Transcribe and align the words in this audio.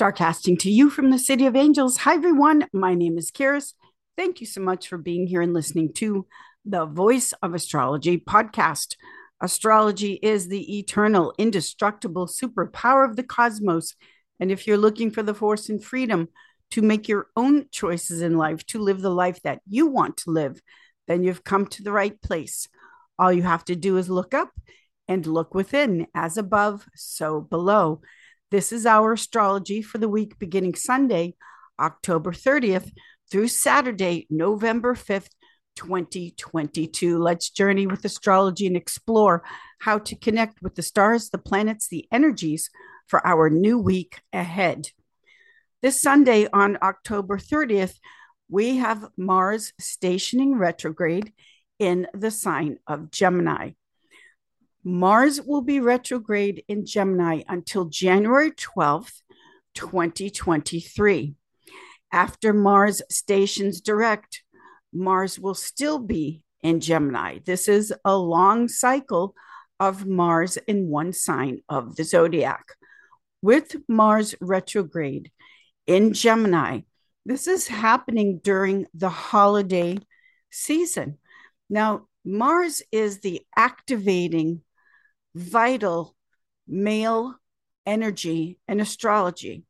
Starcasting 0.00 0.58
to 0.58 0.70
you 0.72 0.90
from 0.90 1.10
the 1.10 1.18
City 1.20 1.46
of 1.46 1.54
Angels. 1.54 1.98
Hi, 1.98 2.14
everyone. 2.14 2.66
My 2.72 2.94
name 2.94 3.16
is 3.16 3.30
Karis. 3.30 3.74
Thank 4.16 4.40
you 4.40 4.46
so 4.46 4.60
much 4.60 4.88
for 4.88 4.98
being 4.98 5.28
here 5.28 5.40
and 5.40 5.54
listening 5.54 5.92
to 5.94 6.26
the 6.64 6.84
Voice 6.84 7.32
of 7.42 7.54
Astrology 7.54 8.18
podcast. 8.18 8.96
Astrology 9.40 10.14
is 10.14 10.48
the 10.48 10.78
eternal, 10.78 11.32
indestructible 11.38 12.26
superpower 12.26 13.08
of 13.08 13.14
the 13.14 13.22
cosmos. 13.22 13.94
And 14.40 14.50
if 14.50 14.66
you're 14.66 14.78
looking 14.78 15.12
for 15.12 15.22
the 15.22 15.34
force 15.34 15.68
and 15.68 15.82
freedom 15.82 16.28
to 16.72 16.82
make 16.82 17.06
your 17.06 17.28
own 17.36 17.66
choices 17.70 18.20
in 18.20 18.36
life, 18.36 18.66
to 18.66 18.80
live 18.80 19.00
the 19.00 19.10
life 19.10 19.40
that 19.42 19.60
you 19.68 19.86
want 19.86 20.16
to 20.18 20.32
live, 20.32 20.60
then 21.06 21.22
you've 21.22 21.44
come 21.44 21.66
to 21.66 21.84
the 21.84 21.92
right 21.92 22.20
place. 22.20 22.66
All 23.16 23.32
you 23.32 23.42
have 23.42 23.64
to 23.66 23.76
do 23.76 23.96
is 23.98 24.10
look 24.10 24.34
up 24.34 24.50
and 25.06 25.24
look 25.24 25.54
within, 25.54 26.08
as 26.16 26.36
above, 26.36 26.84
so 26.96 27.40
below. 27.40 28.00
This 28.50 28.72
is 28.72 28.86
our 28.86 29.14
astrology 29.14 29.80
for 29.80 29.98
the 29.98 30.08
week 30.08 30.38
beginning 30.38 30.74
Sunday, 30.74 31.34
October 31.80 32.30
30th 32.30 32.92
through 33.30 33.48
Saturday, 33.48 34.26
November 34.28 34.94
5th, 34.94 35.30
2022. 35.76 37.18
Let's 37.18 37.50
journey 37.50 37.86
with 37.86 38.04
astrology 38.04 38.66
and 38.66 38.76
explore 38.76 39.42
how 39.80 39.98
to 39.98 40.14
connect 40.14 40.62
with 40.62 40.74
the 40.74 40.82
stars, 40.82 41.30
the 41.30 41.38
planets, 41.38 41.88
the 41.88 42.06
energies 42.12 42.70
for 43.06 43.26
our 43.26 43.48
new 43.48 43.78
week 43.78 44.20
ahead. 44.32 44.88
This 45.82 46.00
Sunday 46.00 46.46
on 46.52 46.78
October 46.82 47.38
30th, 47.38 47.94
we 48.48 48.76
have 48.76 49.08
Mars 49.16 49.72
stationing 49.80 50.56
retrograde 50.56 51.32
in 51.78 52.06
the 52.14 52.30
sign 52.30 52.78
of 52.86 53.10
Gemini. 53.10 53.70
Mars 54.84 55.40
will 55.40 55.62
be 55.62 55.80
retrograde 55.80 56.62
in 56.68 56.84
Gemini 56.84 57.42
until 57.48 57.86
January 57.86 58.50
12th, 58.50 59.22
2023. 59.74 61.34
After 62.12 62.52
Mars 62.52 63.00
stations 63.10 63.80
direct, 63.80 64.42
Mars 64.92 65.40
will 65.40 65.54
still 65.54 65.98
be 65.98 66.42
in 66.62 66.80
Gemini. 66.80 67.38
This 67.46 67.66
is 67.66 67.94
a 68.04 68.14
long 68.14 68.68
cycle 68.68 69.34
of 69.80 70.06
Mars 70.06 70.58
in 70.68 70.88
one 70.88 71.14
sign 71.14 71.62
of 71.66 71.96
the 71.96 72.04
zodiac. 72.04 72.66
With 73.40 73.76
Mars 73.88 74.34
retrograde 74.38 75.32
in 75.86 76.12
Gemini, 76.12 76.80
this 77.24 77.46
is 77.46 77.66
happening 77.68 78.38
during 78.44 78.86
the 78.92 79.08
holiday 79.08 79.98
season. 80.50 81.18
Now, 81.70 82.06
Mars 82.22 82.82
is 82.92 83.20
the 83.20 83.40
activating 83.56 84.60
vital 85.34 86.14
male 86.66 87.34
energy 87.86 88.58
in 88.68 88.80
astrology. 88.80 89.64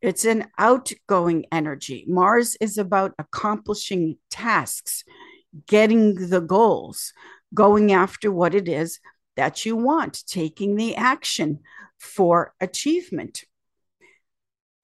It's 0.00 0.24
an 0.24 0.48
outgoing 0.58 1.46
energy. 1.52 2.04
Mars 2.08 2.56
is 2.60 2.78
about 2.78 3.14
accomplishing 3.18 4.16
tasks, 4.30 5.04
getting 5.66 6.30
the 6.30 6.40
goals, 6.40 7.12
going 7.52 7.92
after 7.92 8.32
what 8.32 8.54
it 8.54 8.68
is 8.68 8.98
that 9.36 9.66
you 9.66 9.76
want, 9.76 10.26
taking 10.26 10.76
the 10.76 10.96
action 10.96 11.60
for 11.98 12.54
achievement. 12.60 13.44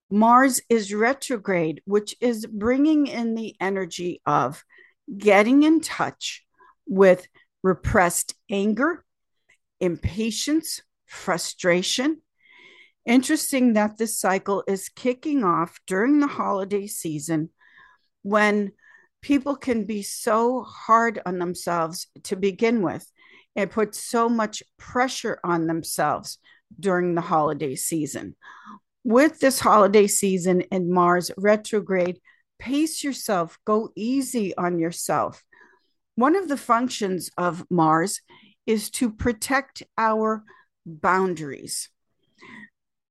Mars 0.09 0.61
is 0.69 0.93
retrograde, 0.93 1.81
which 1.85 2.15
is 2.21 2.45
bringing 2.45 3.07
in 3.07 3.35
the 3.35 3.55
energy 3.59 4.21
of 4.25 4.63
getting 5.17 5.63
in 5.63 5.81
touch 5.81 6.45
with 6.87 7.27
repressed 7.63 8.35
anger, 8.49 9.03
impatience, 9.79 10.81
frustration. 11.05 12.21
Interesting 13.05 13.73
that 13.73 13.97
this 13.97 14.19
cycle 14.19 14.63
is 14.67 14.89
kicking 14.89 15.43
off 15.43 15.79
during 15.87 16.19
the 16.19 16.27
holiday 16.27 16.87
season 16.87 17.49
when 18.21 18.73
people 19.21 19.55
can 19.55 19.85
be 19.85 20.01
so 20.01 20.61
hard 20.63 21.19
on 21.25 21.39
themselves 21.39 22.07
to 22.23 22.35
begin 22.35 22.81
with 22.81 23.09
and 23.55 23.71
put 23.71 23.95
so 23.95 24.29
much 24.29 24.61
pressure 24.77 25.39
on 25.43 25.67
themselves 25.67 26.37
during 26.79 27.15
the 27.15 27.21
holiday 27.21 27.75
season. 27.75 28.35
With 29.03 29.39
this 29.39 29.59
holiday 29.59 30.07
season 30.07 30.63
and 30.71 30.89
Mars 30.89 31.31
retrograde, 31.37 32.19
pace 32.59 33.03
yourself, 33.03 33.57
go 33.65 33.89
easy 33.95 34.55
on 34.57 34.79
yourself. 34.79 35.43
One 36.15 36.35
of 36.35 36.49
the 36.49 36.57
functions 36.57 37.31
of 37.37 37.65
Mars 37.69 38.21
is 38.67 38.91
to 38.91 39.09
protect 39.09 39.81
our 39.97 40.43
boundaries. 40.85 41.89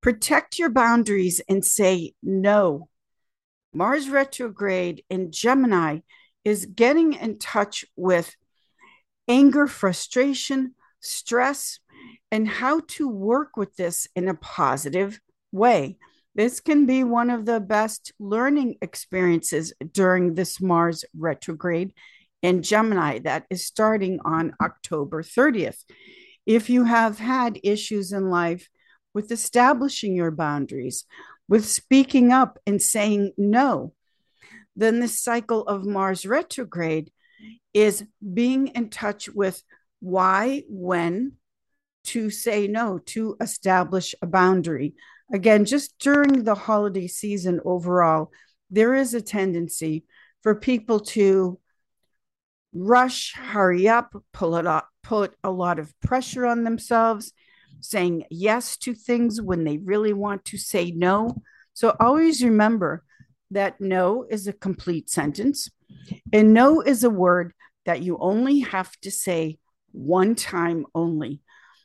Protect 0.01 0.59
your 0.59 0.71
boundaries 0.71 1.41
and 1.49 1.65
say 1.65 2.13
no. 2.23 2.89
Mars 3.75 4.09
retrograde 4.09 5.03
in 5.11 5.33
Gemini 5.33 6.01
is 6.45 6.67
getting 6.67 7.15
in 7.15 7.39
touch 7.39 7.85
with 7.97 8.37
anger, 9.27 9.67
frustration, 9.67 10.75
stress, 11.01 11.81
and 12.31 12.47
how 12.47 12.81
to 12.87 13.09
work 13.09 13.57
with 13.57 13.75
this 13.77 14.07
in 14.15 14.29
a 14.29 14.35
positive 14.35 15.21
way. 15.51 15.97
This 16.35 16.61
can 16.61 16.87
be 16.87 17.03
one 17.03 17.31
of 17.31 17.47
the 17.47 17.61
best 17.61 18.13
learning 18.19 18.77
experiences 18.83 19.73
during 19.93 20.35
this 20.35 20.61
Mars 20.61 21.05
retrograde 21.17 21.95
in 22.47 22.63
Gemini 22.63 23.19
that 23.19 23.45
is 23.51 23.67
starting 23.67 24.21
on 24.25 24.55
October 24.63 25.25
30th. 25.25 25.83
If 26.47 26.71
you 26.71 26.85
have 26.85 27.19
had 27.19 27.59
issues 27.65 28.13
in 28.13 28.31
life 28.31 28.69
with 29.13 29.33
establishing 29.33 30.15
your 30.15 30.31
boundaries, 30.31 31.07
with 31.49 31.67
speaking 31.67 32.31
up 32.31 32.61
and 32.65 32.81
saying 32.81 33.33
no, 33.37 33.95
then 34.77 35.01
the 35.01 35.09
cycle 35.09 35.67
of 35.67 35.85
Mars 35.85 36.25
retrograde 36.25 37.11
is 37.75 38.05
being 38.23 38.69
in 38.69 38.91
touch 38.91 39.29
with 39.29 39.61
why, 39.99 40.63
when 40.69 41.33
to 42.05 42.31
say 42.31 42.69
no, 42.69 42.99
to 43.07 43.37
establish 43.41 44.15
a 44.23 44.27
boundary. 44.27 44.95
Again, 45.35 45.65
just 45.65 45.99
during 45.99 46.45
the 46.45 46.55
holiday 46.55 47.09
season 47.09 47.61
overall, 47.65 48.31
there 48.71 48.95
is 48.95 49.15
a 49.15 49.21
tendency 49.21 50.05
for 50.45 50.55
people 50.55 51.01
to 51.01 51.59
rush, 52.79 53.35
hurry 53.35 53.89
up, 53.89 54.15
pull 54.33 54.57
it 54.57 54.67
up, 54.67 54.89
put 55.03 55.35
a 55.43 55.51
lot 55.51 55.79
of 55.79 55.99
pressure 56.01 56.47
on 56.47 56.65
themselves, 56.65 57.33
saying 57.81 58.25
yes 58.31 58.77
to 58.79 58.95
things 58.95 59.41
when 59.41 59.65
they 59.65 59.79
really 59.79 60.13
want 60.13 60.45
to 60.47 60.59
say 60.59 60.91
no. 60.91 61.43
So 61.75 61.95
always 62.01 62.43
remember 62.43 63.05
that 63.51 63.81
no 63.81 64.27
is 64.29 64.47
a 64.47 64.53
complete 64.53 65.09
sentence, 65.09 65.71
and 66.33 66.53
no 66.53 66.81
is 66.81 67.05
a 67.05 67.11
word 67.11 67.53
that 67.85 68.03
you 68.03 68.19
only 68.19 68.61
have 68.61 68.91
to 69.03 69.11
say 69.11 69.59
one 69.93 70.35
time 70.35 70.87
only. 70.95 71.41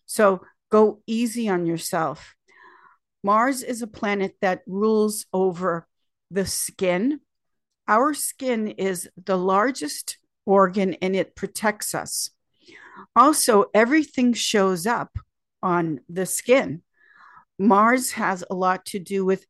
So 0.06 0.41
go 0.72 1.01
easy 1.06 1.47
on 1.47 1.66
yourself. 1.66 2.35
Mars 3.24 3.62
is 3.62 3.81
a 3.81 3.88
planet 3.88 4.35
that 4.41 4.62
rules 4.66 5.25
over 5.31 5.88
the 6.31 6.46
skin. 6.46 7.19
Our 7.88 8.13
skin 8.13 8.69
is 8.69 9.07
the 9.24 9.38
largest 9.38 10.18
organ 10.46 10.96
and 10.96 11.16
it 11.16 11.35
protects 11.35 11.94
us. 11.96 12.29
Also, 13.16 13.66
everything 13.74 14.34
shows 14.34 14.85
up 14.85 15.18
on 15.62 16.00
the 16.09 16.25
skin. 16.25 16.81
Mars 17.59 18.12
has 18.12 18.44
a 18.50 18.56
lot 18.56 18.85
to 18.88 19.00
do 19.00 19.25
with 19.25 19.46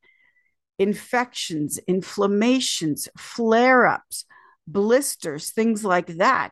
infections, 0.77 1.79
inflammations, 1.87 3.07
flare 3.17 3.85
ups, 3.85 4.25
blisters, 4.67 5.51
things 5.51 5.85
like 5.85 6.07
that. 6.17 6.51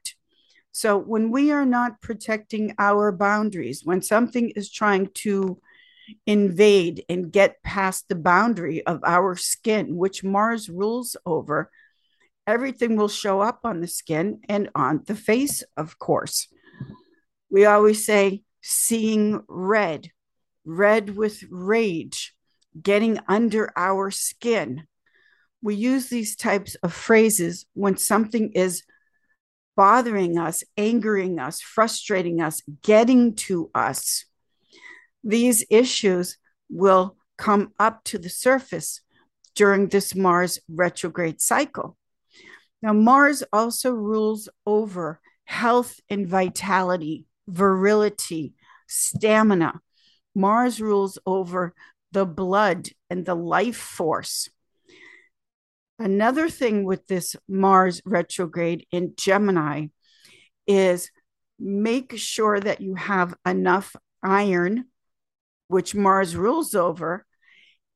So, 0.71 0.97
when 0.97 1.31
we 1.31 1.51
are 1.51 1.65
not 1.65 2.01
protecting 2.01 2.75
our 2.77 3.11
boundaries, 3.11 3.81
when 3.83 4.01
something 4.01 4.51
is 4.51 4.71
trying 4.71 5.09
to 5.15 5.59
invade 6.25 7.03
and 7.09 7.31
get 7.31 7.61
past 7.63 8.07
the 8.07 8.15
boundary 8.15 8.85
of 8.85 9.03
our 9.03 9.35
skin, 9.35 9.97
which 9.97 10.23
Mars 10.23 10.69
rules 10.69 11.17
over, 11.25 11.69
everything 12.49 12.95
will 12.95 13.07
show 13.07 13.41
up 13.41 13.59
on 13.63 13.79
the 13.79 13.87
skin 13.87 14.39
and 14.49 14.69
on 14.73 15.03
the 15.05 15.15
face, 15.15 15.63
of 15.77 15.99
course. 15.99 16.47
We 17.51 17.65
always 17.65 18.03
say, 18.03 18.41
seeing 18.61 19.41
red, 19.47 20.09
red 20.65 21.15
with 21.15 21.43
rage, 21.51 22.33
getting 22.81 23.19
under 23.27 23.71
our 23.75 24.09
skin. 24.09 24.87
We 25.61 25.75
use 25.75 26.09
these 26.09 26.35
types 26.35 26.73
of 26.81 26.91
phrases 26.91 27.65
when 27.73 27.97
something 27.97 28.51
is 28.53 28.83
bothering 29.75 30.39
us, 30.39 30.63
angering 30.75 31.39
us, 31.39 31.61
frustrating 31.61 32.41
us, 32.41 32.63
getting 32.81 33.35
to 33.35 33.69
us. 33.75 34.25
These 35.23 35.65
issues 35.69 36.37
will 36.69 37.15
come 37.37 37.73
up 37.79 38.03
to 38.05 38.17
the 38.17 38.29
surface 38.29 39.01
during 39.55 39.87
this 39.87 40.15
Mars 40.15 40.59
retrograde 40.67 41.41
cycle. 41.41 41.95
Now, 42.81 42.93
Mars 42.93 43.43
also 43.51 43.91
rules 43.91 44.49
over 44.65 45.19
health 45.45 45.99
and 46.09 46.27
vitality, 46.27 47.25
virility, 47.47 48.53
stamina. 48.87 49.81
Mars 50.35 50.79
rules 50.79 51.19
over 51.25 51.73
the 52.11 52.25
blood 52.25 52.89
and 53.09 53.25
the 53.25 53.35
life 53.35 53.77
force. 53.77 54.49
Another 55.97 56.49
thing 56.49 56.85
with 56.85 57.07
this 57.07 57.35
Mars 57.47 58.01
retrograde 58.05 58.87
in 58.91 59.13
Gemini 59.17 59.87
is 60.65 61.11
make 61.59 62.17
sure 62.17 62.59
that 62.59 62.79
you 62.79 62.95
have 62.95 63.35
enough 63.45 63.95
iron, 64.23 64.85
which 65.67 65.93
Mars 65.93 66.35
rules 66.35 66.73
over, 66.73 67.25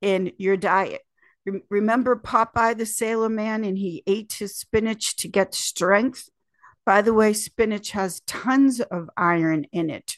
in 0.02 0.34
your 0.38 0.58
diet. 0.58 1.02
Remember 1.70 2.16
Popeye 2.16 2.78
the 2.78 2.86
Sailor 2.86 3.30
Man 3.30 3.64
and 3.64 3.78
he 3.78 4.04
ate 4.08 4.34
his 4.34 4.56
spinach 4.56 5.16
to 5.18 5.28
get 5.28 5.54
strength? 5.54 6.30
By 6.86 7.02
the 7.02 7.14
way, 7.14 7.34
spinach 7.34 7.92
has 7.92 8.22
tons 8.22 8.80
of 8.80 9.10
iron 9.18 9.66
in 9.72 9.90
it. 9.90 10.18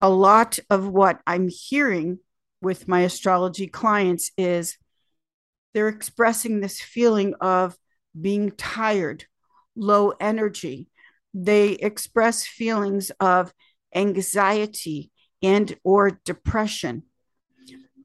A 0.00 0.10
lot 0.10 0.58
of 0.68 0.88
what 0.88 1.20
I'm 1.26 1.48
hearing 1.48 2.18
with 2.60 2.88
my 2.88 3.00
astrology 3.00 3.66
clients 3.66 4.30
is 4.36 4.76
they're 5.72 5.88
expressing 5.88 6.60
this 6.60 6.80
feeling 6.80 7.34
of 7.40 7.76
being 8.18 8.52
tired, 8.52 9.24
low 9.74 10.12
energy. 10.20 10.88
They 11.32 11.72
express 11.72 12.46
feelings 12.46 13.10
of 13.18 13.52
anxiety 13.94 15.10
and 15.42 15.76
or 15.84 16.20
depression. 16.24 17.04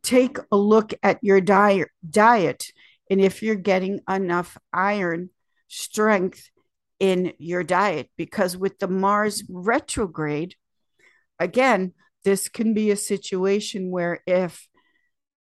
Take 0.10 0.40
a 0.52 0.58
look 0.58 0.92
at 1.04 1.20
your 1.22 1.40
diet 1.40 1.90
diet 2.10 2.72
and 3.12 3.22
if 3.22 3.44
you're 3.44 3.54
getting 3.54 4.00
enough 4.10 4.58
iron 4.74 5.30
strength 5.68 6.50
in 7.00 7.34
your 7.38 7.64
diet 7.64 8.10
because 8.18 8.58
with 8.58 8.80
the 8.80 8.88
Mars 8.88 9.44
retrograde 9.48 10.56
again 11.40 11.94
this 12.24 12.50
can 12.50 12.74
be 12.74 12.90
a 12.90 12.96
situation 12.96 13.92
where 13.92 14.24
if 14.26 14.68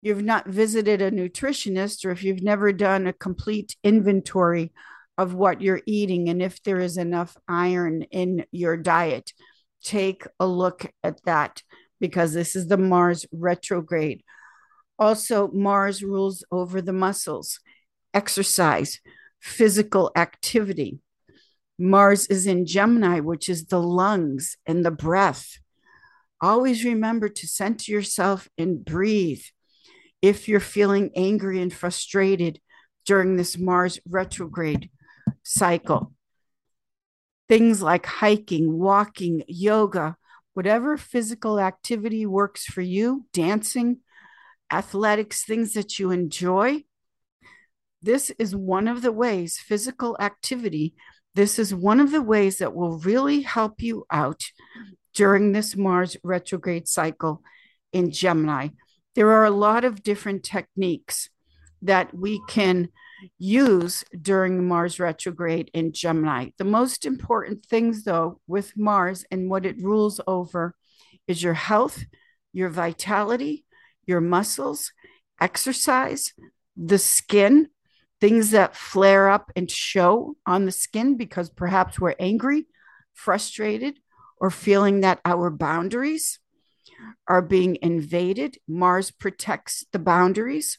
you've 0.02 0.22
not 0.22 0.46
visited 0.46 1.00
a 1.00 1.10
nutritionist 1.10 2.04
or 2.04 2.10
if 2.10 2.22
you've 2.22 2.42
never 2.42 2.70
done 2.70 3.06
a 3.06 3.14
complete 3.14 3.74
inventory 3.82 4.70
of 5.16 5.32
what 5.32 5.62
you're 5.62 5.80
eating 5.86 6.28
and 6.28 6.42
if 6.42 6.62
there 6.62 6.78
is 6.78 6.98
enough 6.98 7.38
iron 7.48 8.02
in 8.02 8.44
your 8.52 8.76
diet, 8.76 9.32
take 9.82 10.24
a 10.38 10.46
look 10.46 10.92
at 11.02 11.24
that 11.24 11.62
because 12.00 12.34
this 12.34 12.54
is 12.54 12.68
the 12.68 12.76
Mars 12.76 13.24
retrograde. 13.32 14.22
Also, 14.98 15.48
Mars 15.52 16.02
rules 16.02 16.44
over 16.50 16.82
the 16.82 16.92
muscles, 16.92 17.60
exercise, 18.12 19.00
physical 19.40 20.10
activity. 20.16 20.98
Mars 21.78 22.26
is 22.26 22.46
in 22.46 22.66
Gemini, 22.66 23.20
which 23.20 23.48
is 23.48 23.66
the 23.66 23.80
lungs 23.80 24.56
and 24.66 24.84
the 24.84 24.90
breath. 24.90 25.58
Always 26.40 26.84
remember 26.84 27.28
to 27.28 27.46
center 27.46 27.92
yourself 27.92 28.48
and 28.58 28.84
breathe. 28.84 29.42
If 30.20 30.48
you're 30.48 30.60
feeling 30.60 31.10
angry 31.14 31.62
and 31.62 31.72
frustrated 31.72 32.60
during 33.06 33.36
this 33.36 33.56
Mars 33.56 34.00
retrograde 34.08 34.90
cycle, 35.44 36.12
things 37.48 37.80
like 37.80 38.06
hiking, 38.06 38.78
walking, 38.78 39.44
yoga, 39.46 40.16
whatever 40.54 40.96
physical 40.96 41.60
activity 41.60 42.26
works 42.26 42.64
for 42.64 42.82
you, 42.82 43.26
dancing, 43.32 43.98
athletics, 44.72 45.44
things 45.44 45.74
that 45.74 45.98
you 45.98 46.10
enjoy. 46.10 46.84
This 48.02 48.30
is 48.38 48.54
one 48.54 48.88
of 48.88 49.02
the 49.02 49.12
ways, 49.12 49.58
physical 49.58 50.16
activity, 50.20 50.94
this 51.38 51.58
is 51.58 51.72
one 51.72 52.00
of 52.00 52.10
the 52.10 52.20
ways 52.20 52.58
that 52.58 52.74
will 52.74 52.98
really 52.98 53.42
help 53.42 53.80
you 53.80 54.04
out 54.10 54.42
during 55.14 55.52
this 55.52 55.76
Mars 55.76 56.16
retrograde 56.24 56.88
cycle 56.88 57.42
in 57.92 58.10
Gemini. 58.10 58.70
There 59.14 59.30
are 59.30 59.44
a 59.44 59.50
lot 59.50 59.84
of 59.84 60.02
different 60.02 60.42
techniques 60.42 61.28
that 61.82 62.12
we 62.12 62.40
can 62.48 62.88
use 63.38 64.02
during 64.20 64.66
Mars 64.66 64.98
retrograde 64.98 65.70
in 65.74 65.92
Gemini. 65.92 66.50
The 66.58 66.64
most 66.64 67.06
important 67.06 67.64
things, 67.66 68.02
though, 68.02 68.40
with 68.48 68.76
Mars 68.76 69.24
and 69.30 69.48
what 69.48 69.64
it 69.64 69.80
rules 69.80 70.20
over 70.26 70.74
is 71.28 71.40
your 71.40 71.54
health, 71.54 72.04
your 72.52 72.68
vitality, 72.68 73.64
your 74.08 74.20
muscles, 74.20 74.92
exercise, 75.40 76.32
the 76.76 76.98
skin, 76.98 77.68
things 78.20 78.50
that 78.50 78.76
flare 78.76 79.28
up 79.28 79.52
and 79.54 79.70
show 79.70 80.36
on 80.46 80.64
the 80.64 80.72
skin 80.72 81.16
because 81.16 81.50
perhaps 81.50 82.00
we're 82.00 82.14
angry, 82.18 82.66
frustrated, 83.14 83.98
or 84.40 84.50
feeling 84.50 85.00
that 85.00 85.20
our 85.24 85.50
boundaries 85.50 86.40
are 87.28 87.42
being 87.42 87.78
invaded. 87.82 88.58
Mars 88.66 89.10
protects 89.10 89.84
the 89.92 89.98
boundaries. 89.98 90.78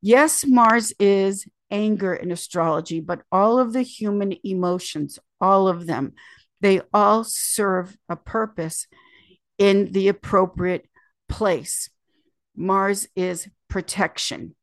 Yes, 0.00 0.44
Mars 0.44 0.92
is 0.98 1.46
anger 1.70 2.14
in 2.14 2.32
astrology, 2.32 3.00
but 3.00 3.22
all 3.30 3.58
of 3.58 3.72
the 3.72 3.82
human 3.82 4.34
emotions, 4.44 5.18
all 5.40 5.68
of 5.68 5.86
them, 5.86 6.12
they 6.60 6.80
all 6.92 7.24
serve 7.24 7.96
a 8.08 8.16
purpose 8.16 8.86
in 9.58 9.92
the 9.92 10.08
appropriate 10.08 10.88
place. 11.28 11.88
Mars 12.56 13.08
is 13.16 13.48
protection, 13.68 14.54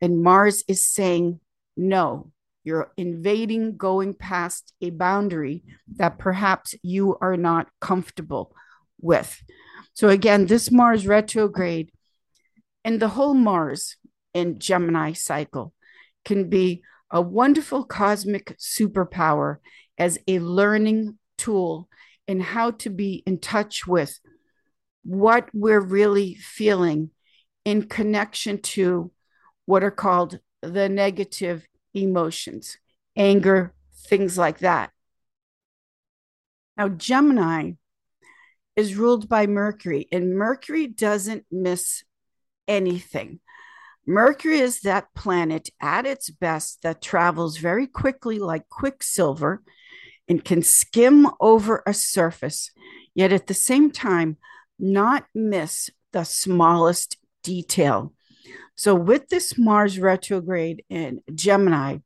and 0.00 0.22
Mars 0.22 0.64
is 0.68 0.86
saying 0.86 1.40
no. 1.76 2.32
You're 2.64 2.92
invading, 2.96 3.76
going 3.76 4.14
past 4.14 4.74
a 4.82 4.90
boundary 4.90 5.64
that 5.96 6.18
perhaps 6.18 6.74
you 6.82 7.16
are 7.20 7.36
not 7.36 7.68
comfortable 7.80 8.54
with. 9.00 9.42
So, 9.94 10.08
again, 10.08 10.46
this 10.46 10.70
Mars 10.70 11.06
retrograde 11.06 11.90
and 12.84 13.00
the 13.00 13.08
whole 13.08 13.34
Mars 13.34 13.96
in 14.34 14.58
Gemini 14.58 15.12
cycle 15.12 15.72
can 16.24 16.48
be 16.48 16.82
a 17.10 17.22
wonderful 17.22 17.84
cosmic 17.84 18.56
superpower 18.58 19.56
as 19.96 20.18
a 20.28 20.38
learning 20.38 21.18
tool 21.38 21.88
in 22.26 22.40
how 22.40 22.72
to 22.72 22.90
be 22.90 23.22
in 23.26 23.38
touch 23.38 23.86
with 23.86 24.18
what 25.08 25.48
we're 25.54 25.80
really 25.80 26.34
feeling 26.34 27.08
in 27.64 27.82
connection 27.82 28.60
to 28.60 29.10
what 29.64 29.82
are 29.82 29.90
called 29.90 30.38
the 30.60 30.86
negative 30.86 31.66
emotions, 31.94 32.76
anger, 33.16 33.72
things 34.06 34.36
like 34.36 34.58
that. 34.58 34.90
Now, 36.76 36.90
Gemini 36.90 37.72
is 38.76 38.96
ruled 38.96 39.30
by 39.30 39.46
Mercury, 39.46 40.06
and 40.12 40.36
Mercury 40.36 40.86
doesn't 40.86 41.46
miss 41.50 42.04
anything. 42.68 43.40
Mercury 44.06 44.58
is 44.58 44.80
that 44.80 45.14
planet 45.14 45.70
at 45.80 46.04
its 46.04 46.28
best 46.28 46.82
that 46.82 47.00
travels 47.00 47.56
very 47.56 47.86
quickly, 47.86 48.38
like 48.38 48.68
quicksilver, 48.68 49.62
and 50.28 50.44
can 50.44 50.60
skim 50.60 51.28
over 51.40 51.82
a 51.86 51.94
surface, 51.94 52.70
yet 53.14 53.32
at 53.32 53.46
the 53.46 53.54
same 53.54 53.90
time, 53.90 54.36
not 54.78 55.26
miss 55.34 55.90
the 56.12 56.24
smallest 56.24 57.16
detail. 57.42 58.12
So, 58.74 58.94
with 58.94 59.28
this 59.28 59.58
Mars 59.58 59.98
retrograde 59.98 60.84
in 60.88 61.20
Gemini, 61.34 61.98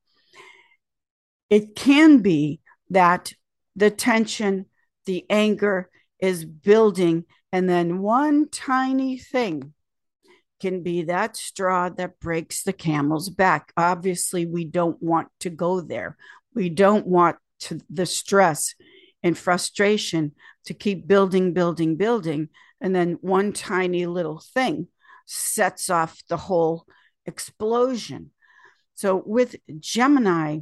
it 1.51 1.77
can 1.77 2.19
be 2.19 2.61
that 2.91 3.35
the 3.77 3.91
tension, 3.91 4.67
the 5.05 5.27
anger 5.29 5.91
is 6.19 6.45
building, 6.45 7.25
and 7.53 7.69
then 7.69 7.99
one 7.99 8.49
tiny 8.49 9.19
thing 9.19 9.75
can 10.61 10.83
be 10.83 11.03
that 11.03 11.37
straw 11.37 11.89
that 11.91 12.21
breaks 12.21 12.63
the 12.63 12.73
camel's 12.73 13.29
back. 13.29 13.73
Obviously, 13.77 14.47
we 14.47 14.65
don't 14.65 15.03
want 15.03 15.29
to 15.41 15.51
go 15.51 15.81
there. 15.81 16.17
We 16.55 16.69
don't 16.69 17.07
want 17.07 17.37
to, 17.61 17.81
the 17.91 18.07
stress 18.07 18.75
and 19.23 19.37
frustration 19.37 20.33
to 20.67 20.75
keep 20.75 21.07
building, 21.07 21.53
building, 21.53 21.97
building. 21.97 22.49
And 22.81 22.95
then 22.95 23.19
one 23.21 23.53
tiny 23.53 24.07
little 24.07 24.43
thing 24.55 24.89
sets 25.27 25.91
off 25.91 26.23
the 26.29 26.37
whole 26.37 26.87
explosion. 27.27 28.31
So, 28.95 29.23
with 29.25 29.57
Gemini, 29.79 30.61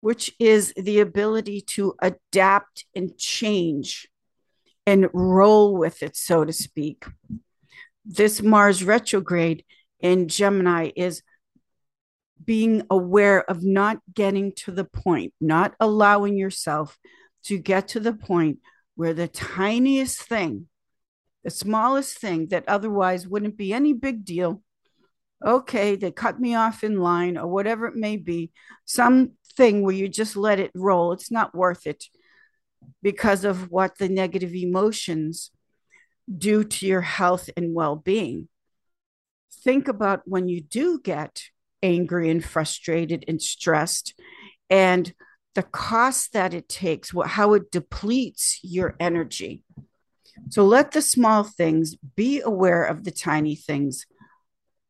which 0.00 0.32
is 0.38 0.72
the 0.76 1.00
ability 1.00 1.62
to 1.62 1.94
adapt 2.00 2.84
and 2.94 3.16
change 3.16 4.08
and 4.86 5.08
roll 5.12 5.76
with 5.76 6.02
it, 6.02 6.14
so 6.14 6.44
to 6.44 6.52
speak, 6.52 7.06
this 8.04 8.42
Mars 8.42 8.84
retrograde 8.84 9.64
in 10.00 10.28
Gemini 10.28 10.90
is 10.94 11.22
being 12.44 12.82
aware 12.90 13.48
of 13.50 13.64
not 13.64 13.98
getting 14.12 14.52
to 14.52 14.72
the 14.72 14.84
point, 14.84 15.32
not 15.40 15.74
allowing 15.80 16.36
yourself 16.36 16.98
to 17.44 17.58
get 17.58 17.88
to 17.88 18.00
the 18.00 18.12
point 18.12 18.58
where 18.94 19.14
the 19.14 19.28
tiniest 19.28 20.22
thing 20.22 20.68
the 21.44 21.50
smallest 21.50 22.18
thing 22.18 22.48
that 22.48 22.64
otherwise 22.66 23.28
wouldn't 23.28 23.56
be 23.56 23.72
any 23.72 23.92
big 23.92 24.24
deal. 24.24 24.62
Okay, 25.44 25.94
they 25.94 26.10
cut 26.10 26.40
me 26.40 26.54
off 26.54 26.82
in 26.82 26.98
line 26.98 27.36
or 27.36 27.46
whatever 27.46 27.86
it 27.86 27.94
may 27.94 28.16
be, 28.16 28.50
something 28.86 29.82
where 29.82 29.94
you 29.94 30.08
just 30.08 30.36
let 30.36 30.58
it 30.58 30.70
roll. 30.74 31.12
It's 31.12 31.30
not 31.30 31.54
worth 31.54 31.86
it 31.86 32.04
because 33.02 33.44
of 33.44 33.70
what 33.70 33.98
the 33.98 34.08
negative 34.08 34.54
emotions 34.54 35.50
do 36.34 36.64
to 36.64 36.86
your 36.86 37.02
health 37.02 37.50
and 37.58 37.74
well 37.74 37.94
being. 37.94 38.48
Think 39.62 39.86
about 39.86 40.22
when 40.24 40.48
you 40.48 40.62
do 40.62 40.98
get 40.98 41.42
angry 41.82 42.30
and 42.30 42.42
frustrated 42.42 43.26
and 43.28 43.40
stressed 43.40 44.14
and 44.70 45.12
the 45.54 45.62
cost 45.62 46.32
that 46.32 46.52
it 46.54 46.68
takes, 46.68 47.12
how 47.26 47.54
it 47.54 47.70
depletes 47.70 48.60
your 48.62 48.96
energy. 48.98 49.62
So 50.50 50.64
let 50.64 50.90
the 50.90 51.02
small 51.02 51.44
things 51.44 51.96
be 52.16 52.40
aware 52.40 52.84
of 52.84 53.04
the 53.04 53.10
tiny 53.10 53.54
things. 53.54 54.06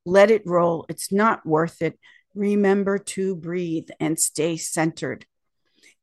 Let 0.06 0.30
it 0.30 0.42
roll. 0.46 0.86
It's 0.88 1.12
not 1.12 1.46
worth 1.46 1.82
it. 1.82 1.98
Remember 2.34 2.98
to 2.98 3.36
breathe 3.36 3.88
and 4.00 4.18
stay 4.18 4.56
centered 4.56 5.26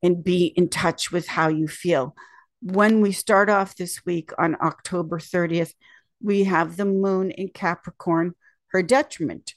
and 0.01 0.23
be 0.23 0.45
in 0.45 0.69
touch 0.69 1.11
with 1.11 1.27
how 1.27 1.47
you 1.49 1.67
feel. 1.67 2.15
When 2.61 3.01
we 3.01 3.11
start 3.11 3.49
off 3.49 3.75
this 3.75 4.05
week 4.05 4.31
on 4.37 4.55
October 4.61 5.19
30th, 5.19 5.73
we 6.21 6.43
have 6.43 6.77
the 6.77 6.85
moon 6.85 7.31
in 7.31 7.49
Capricorn, 7.49 8.35
her 8.67 8.83
detriment. 8.83 9.55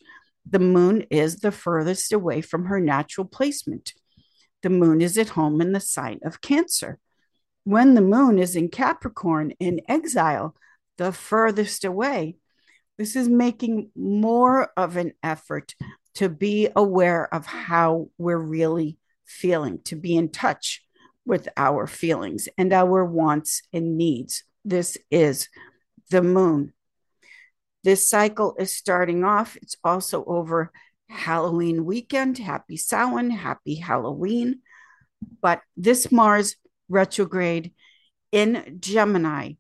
The 0.49 0.59
moon 0.59 1.03
is 1.11 1.37
the 1.37 1.53
furthest 1.53 2.13
away 2.13 2.41
from 2.41 2.67
her 2.67 2.81
natural 2.81 3.27
placement. 3.27 3.93
The 4.65 4.71
moon 4.71 5.03
is 5.03 5.19
at 5.19 5.29
home 5.29 5.61
in 5.61 5.73
the 5.73 5.79
sign 5.79 6.21
of 6.25 6.41
Cancer. 6.41 6.99
When 7.65 7.93
the 7.93 8.01
moon 8.01 8.39
is 8.39 8.57
in 8.57 8.71
Capricorn 8.71 9.51
in 9.61 9.83
exile, 9.91 10.57
the 10.97 11.13
furthest 11.13 11.85
away, 11.85 12.39
this 12.97 13.15
is 13.15 13.29
making 13.29 13.91
more 13.95 14.71
of 14.75 14.97
an 14.97 15.13
effort 15.23 15.75
to 16.15 16.31
be 16.31 16.71
aware 16.75 17.33
of 17.35 17.45
how 17.45 18.09
we're 18.17 18.39
really 18.39 18.97
feeling, 19.27 19.81
to 19.85 19.97
be 19.97 20.17
in 20.17 20.31
touch 20.31 20.83
with 21.27 21.47
our 21.59 21.87
feelings 21.87 22.49
and 22.57 22.73
our 22.73 23.05
wants 23.05 23.61
and 23.71 23.99
needs. 23.99 24.45
This 24.65 24.97
is 25.11 25.51
the 26.09 26.23
moon. 26.23 26.73
This 27.83 28.09
cycle 28.09 28.57
is 28.59 28.75
starting 28.75 29.25
off. 29.25 29.59
It's 29.61 29.77
also 29.85 30.25
over 30.25 30.73
Halloween 31.15 31.85
weekend. 31.85 32.39
Happy 32.39 32.77
Samhain, 32.77 33.31
happy 33.31 33.77
Halloween. 33.77 34.61
But 35.41 35.63
this 35.77 36.13
Mars 36.13 36.57
retrograde 36.89 37.73
in 38.33 38.79
Gemini 38.81 39.53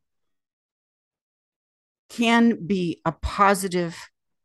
can 2.10 2.66
be 2.66 3.00
a 3.04 3.12
positive 3.12 3.96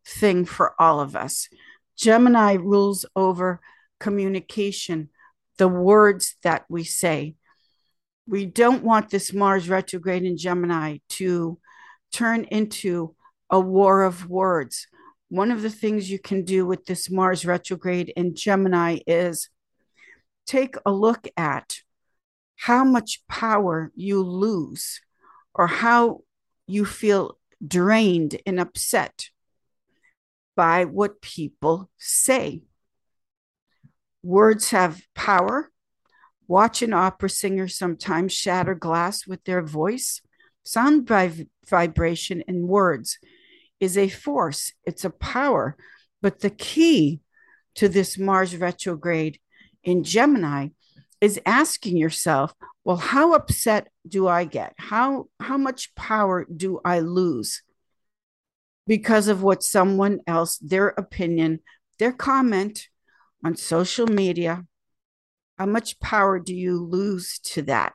thing 0.06 0.46
for 0.46 0.74
all 0.80 1.00
of 1.00 1.16
us. 1.16 1.50
Gemini 1.98 2.54
rules 2.54 3.06
over 3.16 3.60
communication, 4.00 5.10
the 5.58 5.68
words 5.68 6.36
that 6.44 6.66
we 6.70 6.84
say. 6.84 7.36
We 8.28 8.46
don't 8.46 8.84
want 8.84 9.10
this 9.10 9.34
Mars 9.34 9.68
retrograde 9.68 10.24
in 10.24 10.38
Gemini 10.38 11.00
to 11.10 11.60
turn 12.13 12.46
into 12.46 13.16
a 13.50 13.60
war 13.60 14.04
of 14.04 14.30
words. 14.30 14.88
One 15.29 15.51
of 15.51 15.62
the 15.62 15.69
things 15.69 16.09
you 16.09 16.17
can 16.17 16.43
do 16.43 16.65
with 16.65 16.86
this 16.86 17.09
Mars 17.09 17.45
retrograde 17.45 18.12
in 18.15 18.36
Gemini 18.36 19.00
is 19.05 19.50
take 20.48 20.75
a 20.86 20.91
look 20.91 21.27
at 21.38 21.77
how 22.55 22.83
much 22.83 23.25
power 23.27 23.91
you 23.95 24.24
lose 24.24 25.01
or 25.53 25.67
how 25.67 26.21
you 26.65 26.83
feel 26.83 27.38
drained 27.65 28.41
and 28.45 28.59
upset 28.59 29.29
by 30.55 30.86
what 30.86 31.21
people 31.21 31.89
say. 31.98 32.63
Words 34.24 34.71
have 34.71 35.03
power. 35.13 35.71
Watch 36.48 36.81
an 36.81 36.93
opera 36.93 37.29
singer 37.29 37.67
sometimes 37.67 38.33
shatter 38.33 38.74
glass 38.74 39.27
with 39.27 39.43
their 39.43 39.62
voice. 39.62 40.21
Sound 40.65 41.05
vib- 41.05 41.48
vibration 41.69 42.43
and 42.48 42.67
words 42.67 43.19
is 43.79 43.98
a 43.98 44.09
force, 44.09 44.74
it's 44.86 45.05
a 45.05 45.09
power. 45.09 45.75
But 46.21 46.39
the 46.39 46.50
key 46.50 47.21
to 47.75 47.88
this 47.88 48.17
Mars 48.17 48.55
retrograde 48.55 49.39
in 49.83 50.03
Gemini 50.03 50.69
is 51.21 51.39
asking 51.45 51.98
yourself, 51.98 52.53
well, 52.83 52.98
how 52.98 53.33
upset 53.33 53.89
do 54.07 54.27
I 54.27 54.45
get? 54.45 54.74
How 54.77 55.27
how 55.39 55.57
much 55.57 55.93
power 55.95 56.45
do 56.45 56.79
I 56.83 57.00
lose 57.00 57.62
because 58.88 59.27
of 59.27 59.43
what 59.43 59.63
someone 59.63 60.19
else, 60.25 60.57
their 60.57 60.89
opinion, 60.89 61.59
their 62.00 62.12
comment 62.12 62.88
on 63.45 63.55
social 63.55 64.07
media? 64.07 64.65
How 65.57 65.65
much 65.65 66.00
power 66.00 66.39
do 66.39 66.55
you 66.55 66.83
lose 66.83 67.39
to 67.39 67.62
that? 67.63 67.93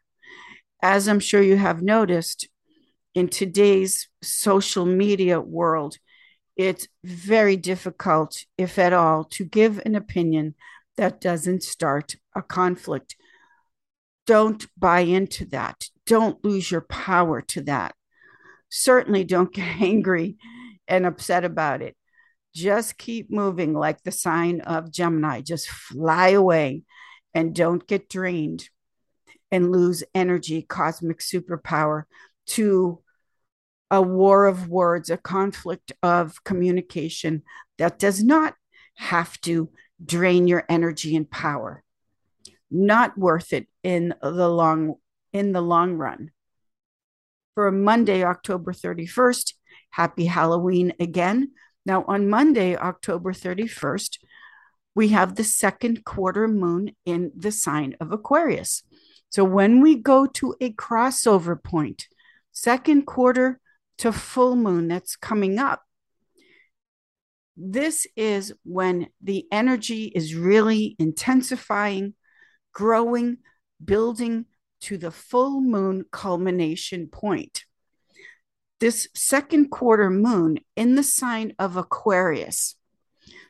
As 0.83 1.09
I'm 1.09 1.21
sure 1.21 1.43
you 1.43 1.57
have 1.57 1.83
noticed 1.83 2.49
in 3.15 3.29
today's 3.29 4.09
social 4.23 4.85
media 4.85 5.41
world, 5.41 5.99
it's 6.57 6.89
very 7.03 7.57
difficult, 7.57 8.45
if 8.59 8.79
at 8.79 8.93
all, 8.93 9.25
to 9.25 9.45
give 9.45 9.81
an 9.85 9.95
opinion 9.95 10.55
that 10.97 11.21
doesn't 11.21 11.63
start 11.63 12.17
a 12.35 12.43
conflict. 12.43 13.17
Don't 14.27 14.67
buy 14.79 15.01
into 15.01 15.45
that. 15.47 15.89
Don't 16.07 16.45
lose 16.45 16.71
your 16.71 16.83
power 16.83 17.43
to 17.43 17.63
that. 17.63 17.95
Certainly 18.69 19.25
don't 19.25 19.53
get 19.53 19.81
angry 19.81 20.37
and 20.87 21.07
upset 21.07 21.45
about 21.45 21.83
it. 21.83 21.97
Just 22.55 22.99
keep 22.99 23.31
moving 23.31 23.75
like 23.75 24.03
the 24.03 24.13
sign 24.13 24.61
of 24.61 24.93
Gemini. 24.93 25.41
Just 25.41 25.69
fly 25.69 26.31
away 26.31 26.83
and 27.35 27.55
don't 27.55 27.87
get 27.87 28.09
drained 28.09 28.69
and 29.51 29.73
lose 29.73 30.05
energy, 30.15 30.63
cosmic 30.63 31.19
superpower 31.19 32.05
to 32.47 33.01
a 33.91 34.03
war 34.03 34.47
of 34.47 34.69
words, 34.69 35.11
a 35.11 35.17
conflict 35.17 35.93
of 36.03 36.43
communication 36.45 37.43
that 37.79 37.99
does 37.99 38.23
not 38.23 38.55
have 38.97 39.41
to 39.43 39.71
drain 40.05 40.49
your 40.49 40.65
energy 40.69 41.17
and 41.17 41.31
power. 41.31 41.83
Not 42.71 43.17
worth 43.17 43.53
it 43.53 43.69
in 43.83 44.15
the 44.23 44.49
long 44.49 44.97
in 45.33 45.53
the 45.53 45.61
long 45.61 45.95
run. 45.95 46.31
For 47.55 47.71
Monday, 47.71 48.25
October 48.25 48.73
31st, 48.73 49.55
happy 49.91 50.27
Halloween 50.27 50.93
again. 50.99 51.53
Now 51.87 52.05
on 52.09 52.29
Monday, 52.29 52.77
October 52.77 53.33
31st, 53.33 54.19
we 54.95 55.09
have 55.09 55.35
the 55.35 55.45
second 55.45 56.05
quarter 56.05 56.49
moon 56.49 56.93
in 57.05 57.33
the 57.37 57.53
sign 57.53 57.97
of 58.01 58.13
Aquarius. 58.13 58.83
So 59.29 59.45
when 59.45 59.81
we 59.81 59.97
go 59.97 60.27
to 60.27 60.55
a 60.61 60.73
crossover 60.73 61.63
point, 61.63 62.07
second 62.53 63.07
quarter 63.07 63.61
to 63.99 64.13
full 64.13 64.57
moon 64.57 64.89
that's 64.89 65.17
coming 65.17 65.59
up, 65.59 65.83
this 67.57 68.07
is 68.17 68.53
when 68.65 69.09
the 69.23 69.47
energy 69.53 70.07
is 70.07 70.35
really 70.35 70.97
intensifying, 70.99 72.15
growing, 72.73 73.39
building 73.83 74.47
to 74.81 74.99
the 74.99 75.11
full 75.11 75.61
moon 75.61 76.05
culmination 76.11 77.07
point. 77.07 77.65
This 78.81 79.09
second 79.15 79.71
quarter 79.71 80.11
moon 80.11 80.59
in 80.77 80.95
the 80.97 81.03
sign 81.03 81.55
of 81.59 81.77
Aquarius, 81.77 82.77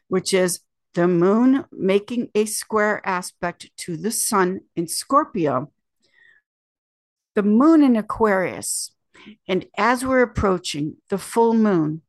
which 0.08 0.34
is 0.34 0.60
the 0.92 1.08
moon 1.08 1.64
making 1.72 2.28
a 2.34 2.44
square 2.44 3.00
aspect 3.04 3.70
to 3.78 3.96
the 3.96 4.12
sun 4.12 4.60
in 4.76 4.86
Scorpio, 4.86 5.72
the 7.34 7.42
moon 7.42 7.82
in 7.82 7.96
Aquarius, 7.96 8.93
and 9.48 9.66
as 9.76 10.04
we're 10.04 10.22
approaching 10.22 10.96
the 11.08 11.18
full 11.18 11.54
moon, 11.54 12.02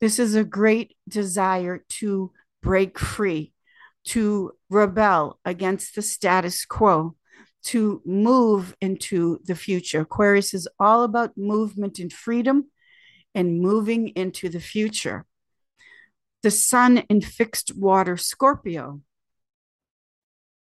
this 0.00 0.18
is 0.18 0.34
a 0.34 0.44
great 0.44 0.96
desire 1.08 1.84
to 1.88 2.32
break 2.62 2.98
free, 2.98 3.52
to 4.04 4.52
rebel 4.68 5.38
against 5.44 5.94
the 5.94 6.02
status 6.02 6.64
quo, 6.64 7.16
to 7.64 8.02
move 8.04 8.76
into 8.80 9.40
the 9.44 9.54
future. 9.54 10.00
Aquarius 10.02 10.54
is 10.54 10.68
all 10.78 11.02
about 11.02 11.36
movement 11.36 11.98
and 11.98 12.12
freedom 12.12 12.66
and 13.34 13.60
moving 13.60 14.08
into 14.08 14.48
the 14.48 14.60
future. 14.60 15.26
The 16.42 16.50
sun 16.50 16.98
in 17.10 17.20
fixed 17.22 17.76
water 17.76 18.16
Scorpio 18.16 19.00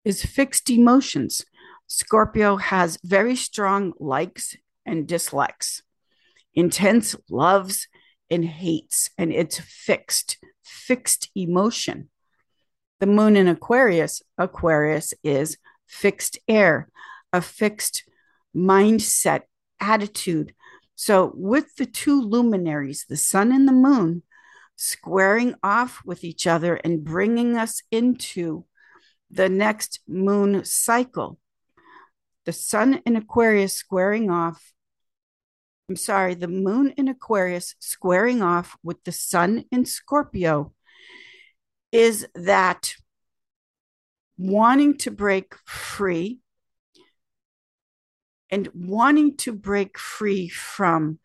is 0.03 0.23
fixed 0.23 0.69
emotions. 0.69 1.45
Scorpio 1.87 2.57
has 2.57 2.97
very 3.03 3.35
strong 3.35 3.93
likes 3.99 4.55
and 4.85 5.07
dislikes, 5.07 5.81
intense 6.53 7.15
loves 7.29 7.87
and 8.29 8.45
hates, 8.45 9.09
and 9.17 9.31
it's 9.31 9.59
fixed, 9.59 10.37
fixed 10.63 11.29
emotion. 11.35 12.09
The 12.99 13.07
moon 13.07 13.35
in 13.35 13.47
Aquarius, 13.47 14.21
Aquarius 14.37 15.13
is 15.23 15.57
fixed 15.85 16.39
air, 16.47 16.89
a 17.33 17.41
fixed 17.41 18.03
mindset, 18.55 19.41
attitude. 19.79 20.53
So, 20.95 21.33
with 21.35 21.75
the 21.75 21.85
two 21.85 22.21
luminaries, 22.21 23.05
the 23.07 23.17
sun 23.17 23.51
and 23.51 23.67
the 23.67 23.73
moon, 23.73 24.23
squaring 24.77 25.55
off 25.61 26.01
with 26.05 26.23
each 26.23 26.47
other 26.47 26.75
and 26.75 27.03
bringing 27.03 27.57
us 27.57 27.81
into 27.91 28.65
the 29.29 29.49
next 29.49 29.99
moon 30.07 30.63
cycle, 30.63 31.37
the 32.45 32.53
sun 32.53 33.01
in 33.05 33.15
Aquarius 33.15 33.73
squaring 33.73 34.29
off 34.29 34.71
I'm 35.87 35.95
sorry, 35.95 36.33
the 36.33 36.47
moon 36.47 36.93
in 36.97 37.07
Aquarius 37.07 37.75
squaring 37.79 38.41
off 38.41 38.75
with 38.83 39.03
the 39.03 39.11
sun 39.11 39.65
in 39.71 39.85
Scorpio 39.85 40.73
is 41.91 42.27
that 42.33 42.95
wanting 44.37 44.97
to 44.97 45.11
break 45.11 45.53
free 45.65 46.39
and 48.49 48.69
wanting 48.73 49.37
to 49.37 49.53
break 49.53 49.97
free 49.97 50.49
from 50.49 51.19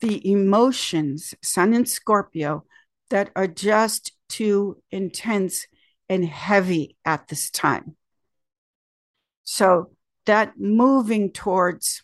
the 0.00 0.30
emotions, 0.30 1.34
Sun 1.42 1.74
in 1.74 1.86
Scorpio, 1.86 2.64
that 3.10 3.30
are 3.34 3.46
just 3.46 4.12
too 4.28 4.82
intense 4.90 5.66
and 6.08 6.24
heavy 6.24 6.96
at 7.04 7.28
this 7.28 7.50
time. 7.50 7.96
So 9.44 9.90
that 10.26 10.58
moving 10.58 11.32
towards 11.32 12.02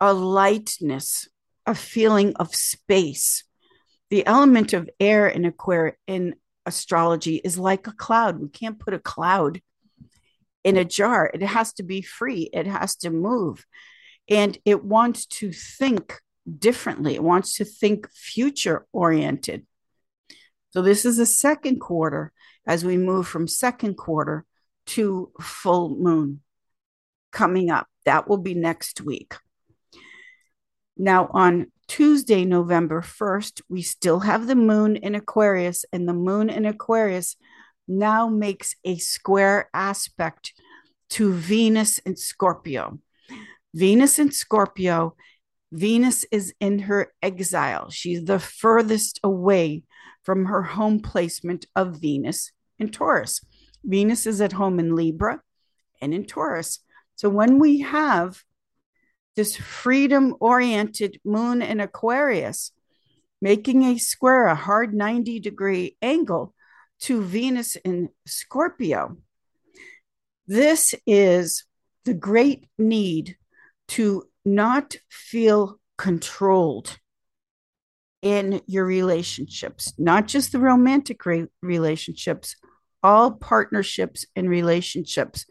a 0.00 0.12
lightness, 0.12 1.28
a 1.66 1.74
feeling 1.74 2.34
of 2.36 2.54
space. 2.54 3.44
The 4.10 4.26
element 4.26 4.72
of 4.72 4.88
air 4.98 5.28
in 5.28 5.44
Aquarius 5.44 5.96
in 6.06 6.36
astrology 6.64 7.36
is 7.36 7.58
like 7.58 7.86
a 7.86 7.92
cloud. 7.92 8.38
We 8.38 8.48
can't 8.48 8.78
put 8.78 8.94
a 8.94 8.98
cloud 8.98 9.60
in 10.64 10.76
a 10.76 10.84
jar. 10.84 11.30
It 11.32 11.42
has 11.42 11.72
to 11.74 11.82
be 11.82 12.02
free. 12.02 12.50
It 12.52 12.66
has 12.66 12.96
to 12.96 13.10
move. 13.10 13.66
And 14.28 14.56
it 14.64 14.84
wants 14.84 15.26
to 15.26 15.52
think 15.52 16.14
differently. 16.58 17.14
It 17.14 17.22
wants 17.22 17.56
to 17.56 17.64
think 17.64 18.10
future 18.12 18.86
oriented. 18.92 19.66
So 20.70 20.82
this 20.82 21.04
is 21.04 21.16
the 21.16 21.26
second 21.26 21.80
quarter 21.80 22.32
as 22.66 22.84
we 22.84 22.98
move 22.98 23.26
from 23.26 23.48
second 23.48 23.94
quarter 23.96 24.44
to 24.86 25.32
full 25.40 25.96
moon 25.96 26.42
coming 27.32 27.70
up. 27.70 27.86
That 28.04 28.28
will 28.28 28.38
be 28.38 28.54
next 28.54 29.00
week. 29.00 29.34
Now, 30.98 31.30
on 31.32 31.70
Tuesday, 31.86 32.44
November 32.44 33.00
1st, 33.00 33.62
we 33.68 33.82
still 33.82 34.20
have 34.20 34.46
the 34.46 34.56
moon 34.56 34.96
in 34.96 35.14
Aquarius, 35.14 35.84
and 35.92 36.08
the 36.08 36.12
moon 36.12 36.50
in 36.50 36.66
Aquarius 36.66 37.36
now 37.86 38.28
makes 38.28 38.74
a 38.84 38.98
square 38.98 39.70
aspect 39.72 40.52
to 41.10 41.32
Venus 41.32 42.00
and 42.04 42.18
Scorpio. 42.18 42.98
Venus 43.72 44.18
and 44.18 44.34
Scorpio, 44.34 45.14
Venus 45.70 46.24
is 46.32 46.52
in 46.60 46.80
her 46.80 47.12
exile. 47.22 47.90
She's 47.90 48.24
the 48.24 48.40
furthest 48.40 49.20
away 49.22 49.84
from 50.24 50.46
her 50.46 50.62
home 50.62 51.00
placement 51.00 51.66
of 51.76 52.00
Venus 52.00 52.52
in 52.78 52.90
Taurus. 52.90 53.40
Venus 53.84 54.26
is 54.26 54.40
at 54.40 54.52
home 54.52 54.78
in 54.80 54.96
Libra 54.96 55.40
and 56.00 56.12
in 56.12 56.24
Taurus. 56.24 56.80
So 57.16 57.28
when 57.28 57.58
we 57.58 57.80
have 57.80 58.42
this 59.38 59.54
freedom 59.54 60.34
oriented 60.40 61.20
moon 61.24 61.62
in 61.62 61.78
Aquarius 61.78 62.72
making 63.40 63.84
a 63.84 63.96
square, 63.96 64.48
a 64.48 64.56
hard 64.56 64.92
90 64.92 65.38
degree 65.38 65.96
angle 66.02 66.52
to 67.02 67.22
Venus 67.22 67.76
in 67.76 68.08
Scorpio, 68.26 69.16
this 70.48 70.92
is 71.06 71.64
the 72.04 72.14
great 72.14 72.66
need 72.78 73.36
to 73.86 74.24
not 74.44 74.96
feel 75.08 75.78
controlled 75.96 76.98
in 78.22 78.60
your 78.66 78.86
relationships, 78.86 79.92
not 79.98 80.26
just 80.26 80.50
the 80.50 80.58
romantic 80.58 81.24
re- 81.24 81.46
relationships, 81.62 82.56
all 83.04 83.30
partnerships 83.30 84.26
and 84.34 84.50
relationships. 84.50 85.46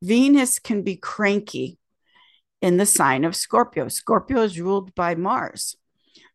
Venus 0.00 0.58
can 0.58 0.80
be 0.80 0.96
cranky 0.96 1.78
in 2.64 2.78
the 2.78 2.86
sign 2.86 3.24
of 3.24 3.36
Scorpio. 3.36 3.88
Scorpio 3.88 4.40
is 4.40 4.58
ruled 4.58 4.94
by 4.94 5.14
Mars. 5.14 5.76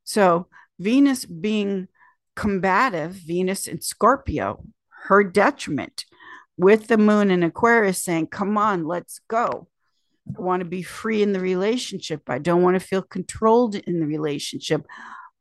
So, 0.03 0.47
Venus 0.77 1.25
being 1.25 1.87
combative, 2.35 3.13
Venus 3.13 3.67
in 3.67 3.81
Scorpio, 3.81 4.63
her 5.05 5.23
detriment, 5.23 6.05
with 6.55 6.87
the 6.87 6.99
moon 6.99 7.31
in 7.31 7.41
Aquarius 7.41 8.03
saying, 8.03 8.27
Come 8.27 8.59
on, 8.59 8.85
let's 8.85 9.21
go. 9.27 9.67
I 10.37 10.41
want 10.41 10.59
to 10.59 10.65
be 10.65 10.83
free 10.83 11.23
in 11.23 11.33
the 11.33 11.39
relationship. 11.39 12.21
I 12.27 12.37
don't 12.37 12.61
want 12.61 12.75
to 12.75 12.87
feel 12.87 13.01
controlled 13.01 13.73
in 13.73 13.99
the 13.99 14.05
relationship 14.05 14.85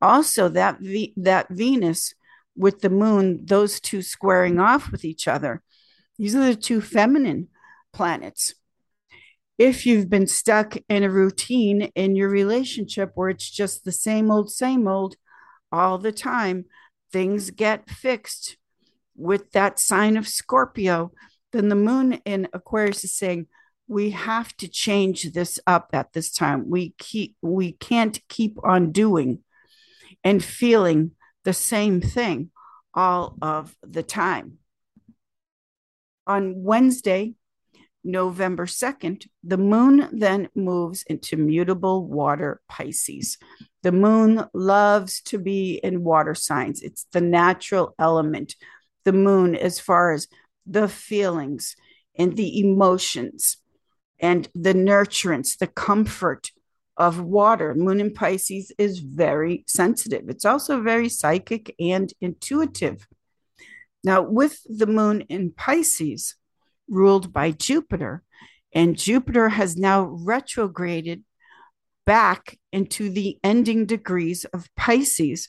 also 0.01 0.48
that 0.48 0.81
v- 0.81 1.12
that 1.18 1.48
Venus 1.51 2.14
with 2.57 2.81
the 2.81 2.90
moon, 2.90 3.44
those 3.44 3.79
two 3.79 4.01
squaring 4.01 4.59
off 4.59 4.90
with 4.90 5.05
each 5.05 5.29
other. 5.29 5.62
These 6.16 6.35
are 6.35 6.46
the 6.46 6.57
two 6.57 6.81
feminine 6.81 7.48
planets. 7.92 8.55
If 9.59 9.85
you've 9.87 10.09
been 10.09 10.29
stuck 10.29 10.77
in 10.88 11.03
a 11.03 11.11
routine 11.11 11.90
in 11.97 12.14
your 12.14 12.29
relationship 12.29 13.11
where 13.14 13.29
it's 13.29 13.51
just 13.51 13.85
the 13.85 13.92
same 13.92 14.31
old, 14.31 14.51
same 14.51 14.87
old 14.87 15.16
all 15.73 15.99
the 15.99 16.12
time, 16.12 16.66
things 17.12 17.51
get 17.51 17.90
fixed 17.90 18.57
with 19.16 19.51
that 19.53 19.81
sign 19.81 20.16
of 20.16 20.29
Scorpio. 20.29 21.11
Then 21.53 21.68
the 21.68 21.75
moon 21.75 22.14
in 22.25 22.47
Aquarius 22.53 23.03
is 23.03 23.12
saying, 23.12 23.49
we 23.88 24.11
have 24.11 24.57
to 24.59 24.68
change 24.68 25.33
this 25.33 25.59
up 25.66 25.90
at 25.92 26.12
this 26.12 26.31
time. 26.31 26.68
We 26.71 26.94
keep 26.99 27.37
we 27.40 27.73
can't 27.73 28.21
keep 28.29 28.59
on 28.62 28.92
doing 28.92 29.42
and 30.23 30.44
feeling 30.44 31.12
the 31.44 31.55
same 31.55 32.01
thing 32.03 32.51
all 32.92 33.37
of 33.40 33.75
the 33.83 34.03
time. 34.03 34.59
On 36.27 36.62
Wednesday, 36.62 37.35
November 38.09 38.64
2nd, 38.64 39.29
the 39.44 39.59
moon 39.59 40.09
then 40.12 40.49
moves 40.55 41.03
into 41.05 41.37
mutable 41.37 42.07
water 42.07 42.61
Pisces. 42.68 43.37
The 43.83 43.92
moon 43.92 44.44
loves 44.55 45.21
to 45.23 45.38
be 45.38 45.75
in 45.75 46.03
water 46.03 46.35
signs, 46.35 46.83
it's 46.83 47.07
the 47.12 47.21
natural 47.21 47.94
element. 47.99 48.57
The 49.05 49.12
moon, 49.12 49.55
as 49.55 49.79
far 49.79 50.12
as 50.12 50.27
the 50.66 50.88
feelings 50.88 51.77
and 52.18 52.35
the 52.35 52.61
emotions 52.61 53.59
and 54.18 54.49
the 54.55 54.75
nurturance, 54.75 55.59
the 55.59 55.66
comfort 55.66 56.51
of 56.97 57.21
water. 57.21 57.75
Moon 57.75 58.01
in 58.01 58.12
Pisces 58.12 58.73
is 58.79 58.99
very 58.99 59.64
sensitive. 59.68 60.29
It's 60.29 60.44
also 60.44 60.83
very 60.83 61.09
psychic 61.09 61.75
and 61.79 62.12
intuitive. 62.21 63.07
Now, 64.03 64.23
with 64.23 64.61
the 64.68 64.87
moon 64.87 65.23
in 65.23 65.53
Pisces, 65.53 66.35
ruled 66.88 67.33
by 67.33 67.51
Jupiter, 67.51 68.22
and 68.74 68.98
Jupiter 68.98 69.48
has 69.48 69.77
now 69.77 70.03
retrograded 70.03 71.24
back 72.05 72.59
into 72.72 73.11
the 73.11 73.38
ending 73.44 73.87
degrees 73.87 74.44
of 74.46 74.68
Pisces. 74.77 75.48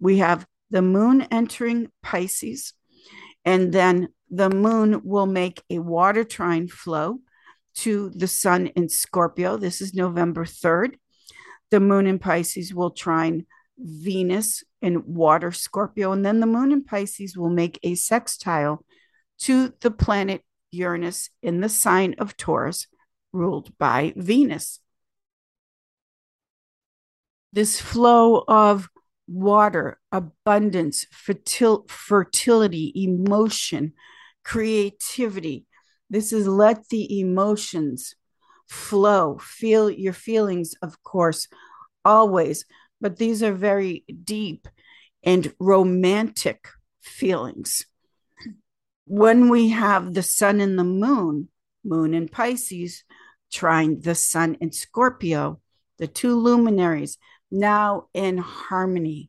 We 0.00 0.18
have 0.18 0.46
the 0.70 0.82
moon 0.82 1.22
entering 1.30 1.90
Pisces, 2.02 2.74
and 3.44 3.72
then 3.72 4.08
the 4.30 4.50
moon 4.50 5.02
will 5.04 5.26
make 5.26 5.62
a 5.70 5.78
water 5.78 6.24
trine 6.24 6.68
flow 6.68 7.20
to 7.74 8.10
the 8.10 8.28
sun 8.28 8.68
in 8.68 8.88
Scorpio. 8.88 9.56
This 9.56 9.80
is 9.80 9.94
November 9.94 10.44
3rd. 10.44 10.94
The 11.70 11.80
moon 11.80 12.06
in 12.06 12.18
Pisces 12.18 12.74
will 12.74 12.90
trine 12.90 13.46
Venus 13.78 14.62
in 14.80 15.14
water 15.14 15.52
Scorpio. 15.52 16.12
And 16.12 16.24
then 16.24 16.40
the 16.40 16.46
moon 16.46 16.72
in 16.72 16.84
Pisces 16.84 17.36
will 17.36 17.50
make 17.50 17.78
a 17.82 17.94
sextile 17.94 18.84
to 19.40 19.72
the 19.80 19.90
planet 19.90 20.42
Uranus 20.72 21.30
in 21.42 21.60
the 21.60 21.68
sign 21.68 22.14
of 22.18 22.36
Taurus, 22.36 22.86
ruled 23.32 23.76
by 23.78 24.12
Venus. 24.16 24.80
This 27.52 27.80
flow 27.80 28.44
of 28.48 28.88
water, 29.28 30.00
abundance, 30.10 31.06
fertil- 31.12 31.88
fertility, 31.88 32.92
emotion, 32.94 33.92
creativity, 34.44 35.66
this 36.12 36.30
is 36.30 36.46
let 36.46 36.88
the 36.90 37.20
emotions 37.20 38.14
flow. 38.68 39.38
Feel 39.38 39.90
your 39.90 40.12
feelings, 40.12 40.74
of 40.82 41.02
course, 41.02 41.48
always, 42.04 42.66
but 43.00 43.16
these 43.16 43.42
are 43.42 43.54
very 43.54 44.04
deep 44.22 44.68
and 45.22 45.54
romantic 45.58 46.68
feelings. 47.00 47.86
When 49.14 49.50
we 49.50 49.68
have 49.68 50.14
the 50.14 50.22
sun 50.22 50.58
and 50.62 50.78
the 50.78 50.84
moon, 50.84 51.50
moon 51.84 52.14
in 52.14 52.28
Pisces, 52.28 53.04
trine 53.52 54.00
the 54.00 54.14
sun 54.14 54.56
in 54.58 54.72
Scorpio, 54.72 55.60
the 55.98 56.06
two 56.06 56.34
luminaries 56.34 57.18
now 57.50 58.06
in 58.14 58.38
harmony 58.38 59.28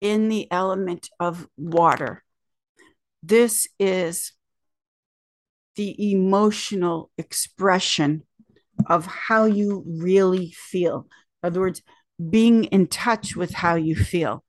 in 0.00 0.28
the 0.28 0.50
element 0.50 1.10
of 1.20 1.46
water. 1.56 2.24
This 3.22 3.68
is 3.78 4.32
the 5.76 6.10
emotional 6.10 7.12
expression 7.16 8.24
of 8.84 9.06
how 9.06 9.44
you 9.44 9.84
really 9.86 10.50
feel. 10.50 11.06
In 11.44 11.46
other 11.46 11.60
words, 11.60 11.82
being 12.18 12.64
in 12.64 12.88
touch 12.88 13.36
with 13.36 13.54
how 13.54 13.76
you 13.76 13.94
feel. 13.94 14.42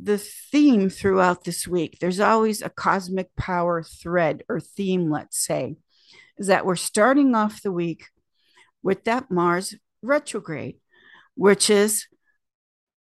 The 0.00 0.18
theme 0.18 0.90
throughout 0.90 1.44
this 1.44 1.68
week, 1.68 1.98
there's 2.00 2.20
always 2.20 2.62
a 2.62 2.68
cosmic 2.68 3.34
power 3.36 3.82
thread 3.82 4.42
or 4.48 4.60
theme, 4.60 5.10
let's 5.10 5.38
say, 5.38 5.76
is 6.36 6.48
that 6.48 6.66
we're 6.66 6.76
starting 6.76 7.34
off 7.34 7.62
the 7.62 7.72
week 7.72 8.06
with 8.82 9.04
that 9.04 9.30
Mars 9.30 9.74
retrograde. 10.02 10.76
which 11.36 11.68
is 11.68 12.06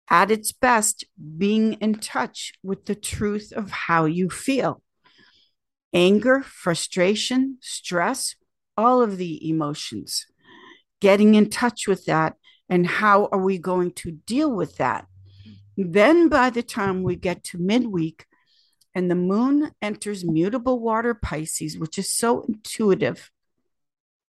at 0.10 0.32
its 0.32 0.52
best 0.52 1.04
being 1.38 1.74
in 1.74 1.96
touch 1.96 2.54
with 2.64 2.86
the 2.86 2.96
truth 2.96 3.52
of 3.56 3.72
how 3.72 4.06
you 4.06 4.30
feel. 4.30 4.82
Anger, 5.94 6.44
frustration, 6.44 7.58
stress, 7.62 8.36
all 8.78 9.02
of 9.02 9.18
the 9.18 9.50
emotions. 9.50 10.26
Getting 11.00 11.36
in 11.36 11.50
touch 11.50 11.88
with 11.88 12.06
that 12.06 12.36
and 12.70 12.86
how 12.86 13.28
are 13.32 13.42
we 13.42 13.58
going 13.58 13.92
to 13.92 14.12
deal 14.12 14.52
with 14.52 14.78
that? 14.78 15.08
Then, 15.78 16.30
by 16.30 16.50
the 16.50 16.64
time 16.64 17.04
we 17.04 17.16
get 17.16 17.44
to 17.46 17.58
midweek 17.58 18.26
and 18.94 19.12
the 19.12 19.16
moon 19.16 19.72
enters 19.82 20.24
mutable 20.24 20.80
water 20.80 21.14
Pisces, 21.14 21.78
which 21.78 21.98
is 21.98 22.12
so 22.12 22.42
intuitive, 22.44 23.30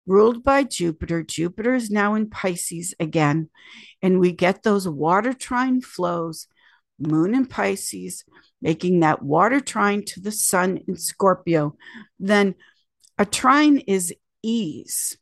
ruled 0.07 0.43
by 0.43 0.63
Jupiter, 0.63 1.23
Jupiter 1.23 1.75
is 1.75 1.89
now 1.91 2.15
in 2.15 2.29
Pisces 2.29 2.95
again, 2.99 3.49
and 4.01 4.19
we 4.19 4.31
get 4.31 4.63
those 4.63 4.87
water 4.87 5.33
trine 5.33 5.81
flows, 5.81 6.47
moon 6.99 7.35
in 7.35 7.45
Pisces, 7.45 8.23
making 8.61 9.01
that 9.01 9.21
water 9.21 9.59
trine 9.59 10.03
to 10.05 10.19
the 10.19 10.31
sun 10.31 10.79
in 10.87 10.95
Scorpio. 10.95 11.75
Then 12.19 12.55
a 13.17 13.25
trine 13.25 13.77
is 13.79 14.13
ease, 14.41 15.17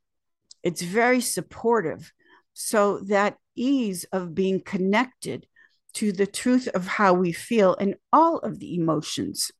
it's 0.63 0.81
very 0.81 1.19
supportive. 1.19 2.13
So 2.53 2.99
that 2.99 3.37
ease 3.55 4.05
of 4.11 4.35
being 4.35 4.61
connected 4.61 5.47
to 5.93 6.11
the 6.11 6.27
truth 6.27 6.67
of 6.69 6.87
how 6.87 7.13
we 7.13 7.31
feel 7.31 7.75
and 7.79 7.95
all 8.11 8.39
of 8.39 8.59
the 8.59 8.75
emotions 8.75 9.51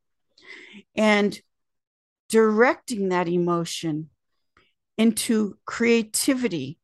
and 0.96 1.40
directing 2.28 3.08
that 3.10 3.28
emotion 3.28 4.10
into 4.96 5.56
creativity, 5.66 6.78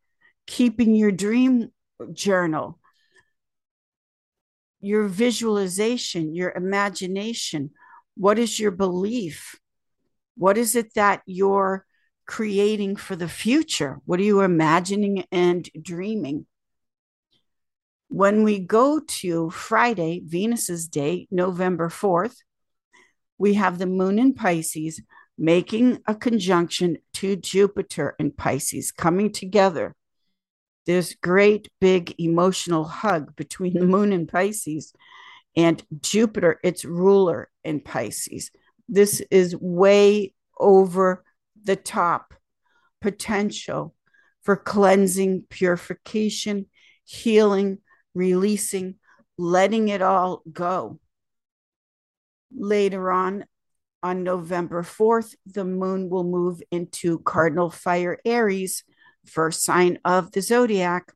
keeping 0.46 0.94
your 0.94 1.12
dream 1.12 1.70
journal, 2.12 2.78
your 4.80 5.06
visualization, 5.06 6.34
your 6.34 6.52
imagination. 6.52 7.70
What 8.16 8.38
is 8.38 8.58
your 8.58 8.70
belief? 8.70 9.56
What 10.36 10.56
is 10.56 10.74
it 10.74 10.94
that 10.94 11.22
you're 11.26 11.84
creating 12.26 12.96
for 12.96 13.16
the 13.16 13.28
future? 13.28 14.00
What 14.04 14.20
are 14.20 14.24
you 14.24 14.40
imagining 14.40 15.24
and 15.30 15.68
dreaming? 15.80 16.46
When 18.10 18.42
we 18.42 18.58
go 18.58 18.98
to 18.98 19.50
Friday, 19.50 20.20
Venus's 20.24 20.88
day, 20.88 21.28
November 21.30 21.88
4th, 21.88 22.38
we 23.38 23.54
have 23.54 23.78
the 23.78 23.86
moon 23.86 24.18
in 24.18 24.34
Pisces 24.34 25.00
making 25.38 26.02
a 26.08 26.16
conjunction 26.16 26.98
to 27.14 27.36
Jupiter 27.36 28.16
in 28.18 28.32
Pisces 28.32 28.90
coming 28.90 29.30
together. 29.30 29.94
This 30.86 31.14
great 31.22 31.68
big 31.80 32.16
emotional 32.18 32.82
hug 32.82 33.36
between 33.36 33.74
the 33.74 33.86
moon 33.86 34.12
in 34.12 34.26
Pisces 34.26 34.92
and 35.56 35.80
Jupiter, 36.02 36.58
its 36.64 36.84
ruler 36.84 37.48
in 37.62 37.78
Pisces. 37.78 38.50
This 38.88 39.22
is 39.30 39.54
way 39.54 40.34
over 40.58 41.22
the 41.62 41.76
top 41.76 42.34
potential 43.00 43.94
for 44.42 44.56
cleansing, 44.56 45.44
purification, 45.48 46.66
healing, 47.04 47.78
releasing, 48.14 48.96
letting 49.38 49.88
it 49.88 50.02
all 50.02 50.42
go. 50.50 50.98
Later 52.54 53.10
on, 53.10 53.44
on 54.02 54.24
November 54.24 54.82
4th, 54.82 55.34
the 55.46 55.64
moon 55.64 56.08
will 56.08 56.24
move 56.24 56.62
into 56.70 57.18
Cardinal 57.20 57.70
Fire 57.70 58.18
Aries, 58.24 58.84
first 59.26 59.62
sign 59.62 59.98
of 60.04 60.32
the 60.32 60.40
zodiac. 60.40 61.12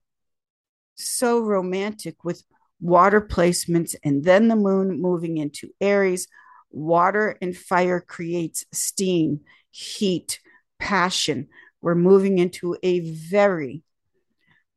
So 0.97 1.41
romantic 1.41 2.25
with 2.25 2.45
water 2.81 3.21
placements, 3.21 3.95
and 4.05 4.23
then 4.23 4.49
the 4.49 4.57
moon 4.57 5.01
moving 5.01 5.39
into 5.39 5.71
Aries. 5.81 6.29
Water 6.71 7.39
and 7.41 7.57
fire 7.57 8.01
creates 8.01 8.65
steam, 8.73 9.41
heat, 9.71 10.41
passion. 10.79 11.49
We're 11.81 11.95
moving 11.95 12.39
into 12.39 12.77
a 12.83 13.01
very 13.01 13.84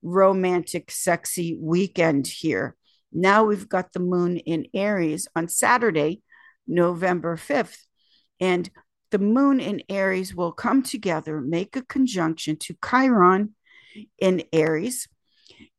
romantic, 0.02 0.92
sexy 0.92 1.58
weekend 1.60 2.28
here. 2.28 2.76
Now 3.12 3.46
we've 3.46 3.70
got 3.70 3.94
the 3.94 4.00
moon 4.00 4.38
in 4.38 4.68
Aries 4.74 5.28
on 5.36 5.48
Saturday, 5.48 6.22
November 6.68 7.38
5th. 7.38 7.78
And 8.40 8.70
the 9.10 9.20
moon 9.20 9.60
in 9.60 9.82
Aries 9.90 10.36
will 10.36 10.52
come 10.52 10.84
together, 10.84 11.40
make 11.42 11.76
a 11.76 11.82
conjunction 11.82 12.58
to 12.58 12.76
Chiron 12.86 13.56
in 14.20 14.44
Aries. 14.52 15.08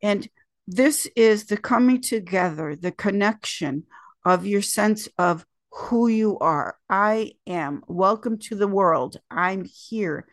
And 0.02 0.28
this 0.66 1.06
is 1.14 1.46
the 1.46 1.56
coming 1.56 2.00
together, 2.00 2.74
the 2.74 2.92
connection 2.92 3.84
of 4.24 4.46
your 4.46 4.62
sense 4.62 5.08
of 5.18 5.44
who 5.70 6.08
you 6.08 6.38
are. 6.38 6.76
I 6.88 7.32
am. 7.46 7.82
Welcome 7.86 8.38
to 8.38 8.54
the 8.54 8.68
world. 8.68 9.18
I'm 9.30 9.64
here. 9.64 10.26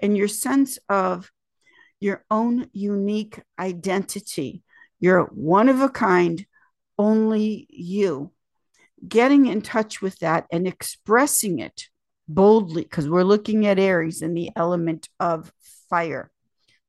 And 0.00 0.16
your 0.16 0.28
sense 0.28 0.78
of 0.88 1.30
your 2.02 2.24
own 2.30 2.68
unique 2.72 3.40
identity. 3.58 4.62
You're 4.98 5.24
one 5.24 5.68
of 5.68 5.80
a 5.80 5.88
kind, 5.88 6.44
only 6.98 7.66
you. 7.70 8.32
Getting 9.06 9.46
in 9.46 9.62
touch 9.62 10.02
with 10.02 10.18
that 10.18 10.46
and 10.50 10.66
expressing 10.66 11.58
it 11.58 11.88
boldly, 12.28 12.82
because 12.82 13.08
we're 13.08 13.24
looking 13.24 13.66
at 13.66 13.78
Aries 13.78 14.22
and 14.22 14.36
the 14.36 14.50
element 14.56 15.08
of 15.20 15.52
fire. 15.88 16.30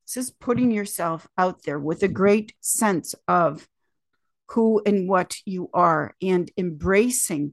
This 0.06 0.16
is 0.16 0.30
putting 0.30 0.70
yourself 0.70 1.26
out 1.36 1.62
there 1.64 1.78
with 1.78 2.02
a 2.02 2.08
great 2.08 2.52
sense 2.60 3.14
of 3.26 3.68
who 4.50 4.82
and 4.84 5.08
what 5.08 5.36
you 5.44 5.70
are 5.72 6.14
and 6.20 6.50
embracing 6.56 7.52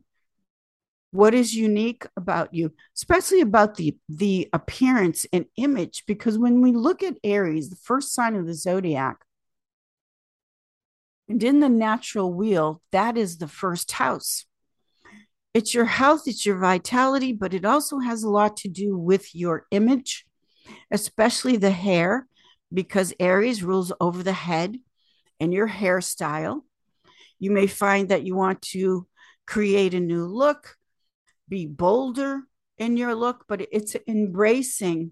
what 1.12 1.34
is 1.34 1.54
unique 1.54 2.06
about 2.16 2.54
you 2.54 2.74
especially 2.96 3.42
about 3.42 3.76
the 3.76 3.96
the 4.10 4.50
appearance 4.54 5.26
and 5.34 5.46
image 5.58 6.04
because 6.08 6.38
when 6.38 6.62
we 6.62 6.72
look 6.72 7.04
at 7.04 7.18
aries 7.24 7.70
the 7.70 7.76
first 7.76 8.14
sign 8.14 8.36
of 8.36 8.48
the 8.48 8.54
zodiac 8.54 9.18
and 11.28 11.44
in 11.44 11.60
the 11.60 11.70
natural 11.70 12.34
wheel 12.34 12.82
that 12.92 13.18
is 13.18 13.38
the 13.38 13.48
first 13.48 13.94
house. 13.94 14.46
It's 15.54 15.74
your 15.74 15.86
health 15.86 16.24
it's 16.28 16.46
your 16.46 16.58
vitality 16.58 17.34
but 17.34 17.54
it 17.54 17.66
also 17.66 18.00
has 18.00 18.24
a 18.24 18.30
lot 18.30 18.58
to 18.58 18.70
do 18.70 18.98
with 18.98 19.36
your 19.36 19.66
image 19.72 20.26
especially 20.92 21.58
the 21.58 21.72
hair 21.72 22.28
because 22.74 23.14
aries 23.20 23.64
rules 23.64 23.92
over 24.00 24.24
the 24.24 24.34
head 24.34 24.78
and 25.40 25.54
your 25.54 25.68
hairstyle. 25.68 26.62
You 27.40 27.52
may 27.52 27.68
find 27.68 28.10
that 28.10 28.24
you 28.24 28.36
want 28.36 28.62
to 28.74 29.08
create 29.48 29.94
a 29.94 30.00
new 30.00 30.26
look 30.26 30.78
be 31.52 31.68
bolder 31.68 32.42
in 32.80 32.98
your 32.98 33.14
look, 33.14 33.44
but 33.48 33.62
it's 33.72 33.96
embracing 34.08 35.12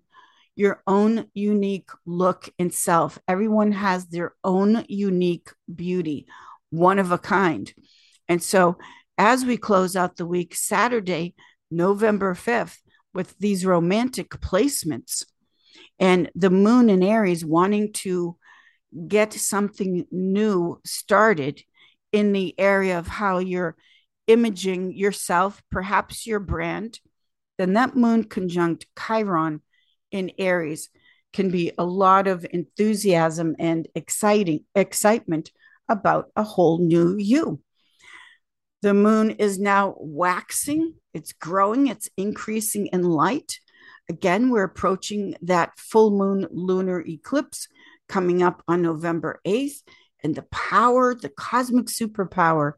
your 0.56 0.82
own 0.88 1.28
unique 1.34 1.90
look 2.06 2.50
and 2.58 2.74
self. 2.74 3.20
Everyone 3.28 3.74
has 3.74 4.08
their 4.08 4.34
own 4.44 4.86
unique 4.88 5.50
beauty, 5.74 6.26
one 6.72 6.98
of 6.98 7.12
a 7.12 7.18
kind. 7.18 7.72
And 8.28 8.42
so, 8.42 8.78
as 9.18 9.44
we 9.44 9.58
close 9.58 9.98
out 9.98 10.16
the 10.16 10.26
week, 10.26 10.56
Saturday, 10.56 11.36
November 11.70 12.34
5th, 12.34 12.78
with 13.14 13.38
these 13.38 13.66
romantic 13.66 14.30
placements 14.30 15.26
and 16.00 16.32
the 16.36 16.50
moon 16.50 16.90
in 16.90 17.04
Aries 17.04 17.44
wanting 17.44 17.92
to 17.92 18.38
get 19.08 19.34
something 19.34 20.06
new 20.10 20.80
started 20.86 21.62
in 22.12 22.32
the 22.32 22.58
area 22.58 22.98
of 22.98 23.08
how 23.08 23.40
you're 23.40 23.76
imaging 24.30 24.94
yourself, 24.94 25.62
perhaps 25.72 26.28
your 26.28 26.40
brand, 26.40 27.00
then 27.58 27.74
that 27.74 27.96
moon 27.96 28.24
conjunct 28.24 28.86
Chiron 28.98 29.62
in 30.12 30.32
Aries 30.38 30.90
can 31.34 31.50
be 31.50 31.72
a 31.78 31.84
lot 31.84 32.28
of 32.28 32.46
enthusiasm 32.52 33.56
and 33.60 33.88
exciting 33.96 34.66
excitement 34.76 35.52
about 35.90 36.32
a 36.36 36.44
whole 36.44 36.78
new 36.78 37.18
you. 37.18 37.60
The 38.82 38.94
moon 38.94 39.32
is 39.32 39.60
now 39.60 39.96
waxing, 39.98 40.94
it's 41.14 41.34
growing, 41.34 41.88
it's 41.88 42.10
increasing 42.16 42.88
in 42.88 43.04
light. 43.04 43.60
Again, 44.10 44.52
we're 44.52 44.64
approaching 44.64 45.36
that 45.42 45.78
full 45.78 46.12
moon 46.12 46.48
lunar 46.52 47.02
eclipse 47.02 47.68
coming 48.08 48.42
up 48.42 48.64
on 48.68 48.82
November 48.82 49.42
8th. 49.46 49.82
And 50.24 50.36
the 50.36 50.44
power, 50.52 51.16
the 51.16 51.30
cosmic 51.30 51.86
superpower, 51.86 52.74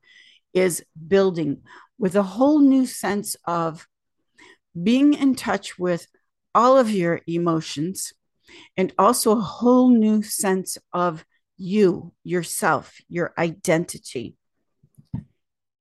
is 0.54 0.84
building 1.08 1.62
with 1.98 2.16
a 2.16 2.24
whole 2.24 2.60
new 2.60 2.86
sense 2.86 3.36
of 3.46 3.88
being 4.82 5.14
in 5.14 5.36
touch 5.36 5.78
with 5.78 6.08
all 6.54 6.78
of 6.78 6.90
your 6.90 7.22
emotions 7.28 8.14
and 8.76 8.94
also 8.98 9.32
a 9.32 9.42
whole 9.42 9.90
new 9.90 10.22
sense 10.22 10.78
of 10.94 11.26
you, 11.58 12.14
yourself, 12.24 12.98
your 13.08 13.34
identity. 13.38 14.36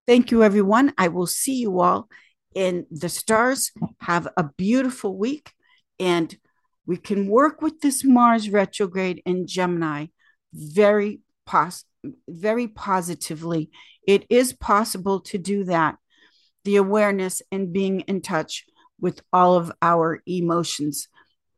Thank 0.07 0.31
you, 0.31 0.43
everyone. 0.43 0.93
I 0.99 1.09
will 1.09 1.27
see 1.27 1.55
you 1.55 1.81
all 1.81 2.09
in 2.55 2.87
the 2.91 3.09
stars. 3.09 3.73
Have 4.01 4.29
a 4.37 4.51
beautiful 4.57 5.17
week, 5.17 5.53
and 5.99 6.37
we 6.85 6.97
can 6.97 7.29
work 7.29 7.63
with 7.63 7.81
this 7.81 8.05
Mars 8.05 8.51
retrograde 8.51 9.23
in 9.25 9.47
Gemini 9.47 10.07
very 10.53 11.21
pos- 11.47 11.85
very 12.29 12.67
positively. 12.67 13.71
It 14.07 14.27
is 14.31 14.53
possible 14.53 15.21
to 15.21 15.39
do 15.39 15.65
that. 15.65 15.97
The 16.65 16.77
awareness 16.77 17.43
and 17.51 17.73
being 17.73 18.01
in 18.01 18.21
touch 18.21 18.65
with 19.01 19.23
all 19.33 19.57
of 19.57 19.73
our 19.81 20.23
emotions. 20.27 21.09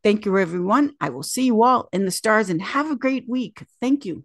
Thank 0.02 0.24
you, 0.24 0.38
everyone. 0.38 0.94
I 1.00 1.10
will 1.10 1.22
see 1.22 1.44
you 1.44 1.62
all 1.62 1.88
in 1.92 2.04
the 2.04 2.10
stars 2.10 2.50
and 2.50 2.60
have 2.62 2.90
a 2.90 2.96
great 2.96 3.28
week. 3.28 3.64
Thank 3.80 4.04
you. 4.04 4.24